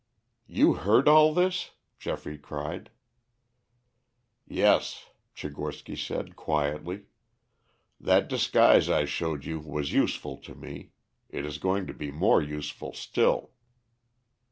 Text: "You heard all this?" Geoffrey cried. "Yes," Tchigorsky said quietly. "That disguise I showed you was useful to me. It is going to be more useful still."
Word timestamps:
"You 0.47 0.73
heard 0.73 1.07
all 1.07 1.31
this?" 1.31 1.73
Geoffrey 1.99 2.35
cried. 2.39 2.89
"Yes," 4.47 5.11
Tchigorsky 5.35 5.95
said 5.95 6.35
quietly. 6.35 7.03
"That 7.99 8.27
disguise 8.27 8.89
I 8.89 9.05
showed 9.05 9.45
you 9.45 9.59
was 9.59 9.93
useful 9.93 10.37
to 10.37 10.55
me. 10.55 10.89
It 11.29 11.45
is 11.45 11.59
going 11.59 11.85
to 11.85 11.93
be 11.93 12.09
more 12.09 12.41
useful 12.41 12.93
still." 12.93 13.51